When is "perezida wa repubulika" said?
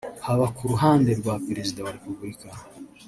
1.47-2.47